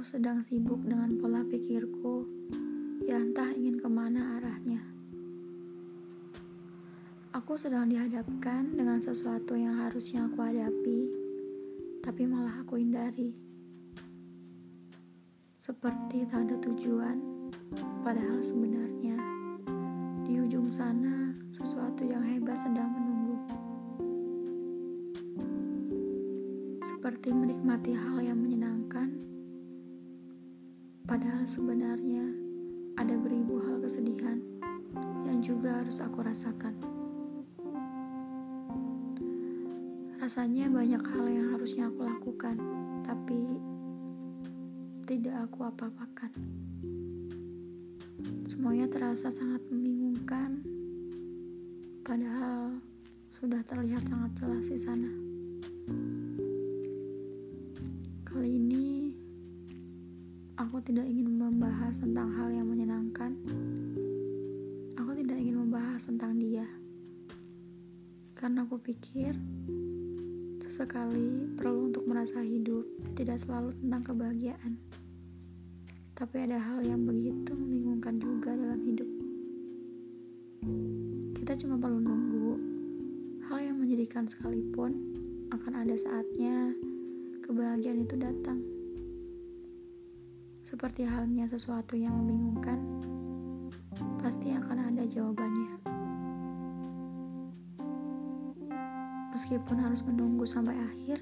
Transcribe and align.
sedang 0.00 0.40
sibuk 0.40 0.80
dengan 0.80 1.20
pola 1.20 1.44
pikirku, 1.44 2.24
ya 3.04 3.20
entah 3.20 3.52
ingin 3.52 3.76
ke 3.76 3.84
mana 3.84 4.40
arahnya. 4.40 4.80
Aku 7.36 7.60
sedang 7.60 7.92
dihadapkan 7.92 8.80
dengan 8.80 8.96
sesuatu 9.04 9.60
yang 9.60 9.76
harusnya 9.76 10.24
aku 10.24 10.40
hadapi, 10.40 11.00
tapi 12.00 12.24
malah 12.24 12.64
aku 12.64 12.80
hindari. 12.80 13.36
Seperti 15.60 16.24
tak 16.32 16.48
ada 16.48 16.56
tujuan, 16.64 17.20
padahal 18.00 18.40
sebenarnya 18.40 19.20
di 20.24 20.40
ujung 20.40 20.72
sana 20.72 21.36
sesuatu 21.52 22.08
yang 22.08 22.24
hebat 22.24 22.56
sedang 22.56 22.88
menunggu. 22.88 23.36
Seperti 26.88 27.36
menikmati 27.36 27.92
hal 27.92 28.24
yang 28.24 28.40
menyenangkan, 28.40 29.28
padahal 31.04 31.44
sebenarnya 31.46 32.26
ada 33.00 33.16
beribu 33.16 33.62
hal 33.64 33.80
kesedihan 33.80 34.42
yang 35.24 35.40
juga 35.40 35.80
harus 35.80 36.02
aku 36.02 36.20
rasakan. 36.20 36.74
Rasanya 40.20 40.68
banyak 40.68 41.00
hal 41.00 41.26
yang 41.30 41.48
harusnya 41.56 41.88
aku 41.88 42.04
lakukan, 42.04 42.56
tapi 43.06 43.56
tidak 45.08 45.48
aku 45.48 45.64
apa-apakan. 45.64 46.32
Semuanya 48.44 48.86
terasa 48.90 49.32
sangat 49.32 49.64
membingungkan, 49.72 50.60
padahal 52.04 52.78
sudah 53.32 53.64
terlihat 53.64 54.04
sangat 54.04 54.30
jelas 54.38 54.66
di 54.68 54.78
sana. 54.78 55.29
Aku 60.60 60.76
tidak 60.84 61.08
ingin 61.08 61.40
membahas 61.40 61.96
tentang 61.96 62.28
hal 62.36 62.52
yang 62.52 62.68
menyenangkan. 62.68 63.32
Aku 65.00 65.16
tidak 65.16 65.40
ingin 65.40 65.56
membahas 65.56 66.04
tentang 66.04 66.36
dia, 66.36 66.68
karena 68.36 68.68
aku 68.68 68.76
pikir 68.76 69.32
Sesekali 70.70 71.50
perlu 71.58 71.90
untuk 71.90 72.06
merasa 72.06 72.46
hidup 72.46 72.86
tidak 73.18 73.42
selalu 73.42 73.74
tentang 73.82 74.06
kebahagiaan. 74.06 74.78
Tapi 76.14 76.36
ada 76.46 76.62
hal 76.62 76.86
yang 76.86 77.02
begitu 77.02 77.52
membingungkan 77.58 78.22
juga 78.22 78.54
dalam 78.54 78.78
hidup. 78.78 79.10
Kita 81.36 81.58
cuma 81.58 81.74
perlu 81.74 81.98
nunggu. 81.98 82.52
Hal 83.50 83.66
yang 83.66 83.82
menjadikan 83.82 84.30
sekalipun 84.30 84.94
akan 85.50 85.72
ada 85.74 85.98
saatnya 85.98 86.70
kebahagiaan 87.42 88.06
itu 88.06 88.14
datang. 88.14 88.79
Seperti 90.70 91.02
halnya 91.02 91.50
sesuatu 91.50 91.98
yang 91.98 92.14
membingungkan, 92.14 92.78
pasti 94.22 94.54
akan 94.54 94.94
ada 94.94 95.02
jawabannya. 95.02 95.82
Meskipun 99.34 99.82
harus 99.82 100.06
menunggu 100.06 100.46
sampai 100.46 100.78
akhir, 100.78 101.18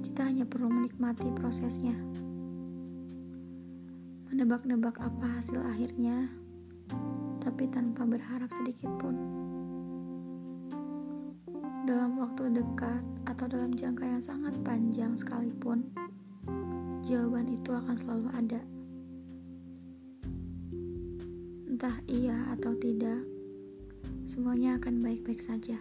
kita 0.00 0.24
hanya 0.24 0.48
perlu 0.48 0.72
menikmati 0.72 1.28
prosesnya. 1.36 1.92
Menebak-nebak 4.32 4.96
apa 4.96 5.36
hasil 5.36 5.60
akhirnya, 5.60 6.32
tapi 7.44 7.68
tanpa 7.68 8.08
berharap 8.08 8.48
sedikit 8.56 8.88
pun. 8.96 9.20
Dalam 11.84 12.16
waktu 12.16 12.56
dekat 12.56 13.04
atau 13.28 13.44
dalam 13.52 13.76
jangka 13.76 14.08
yang 14.08 14.24
sangat 14.24 14.56
panjang 14.64 15.12
sekalipun, 15.20 15.92
itu 17.48 17.70
akan 17.72 17.96
selalu 17.96 18.28
ada. 18.36 18.60
Entah 21.70 21.96
iya 22.10 22.36
atau 22.52 22.76
tidak, 22.76 23.24
semuanya 24.28 24.76
akan 24.76 25.00
baik-baik 25.00 25.40
saja. 25.40 25.80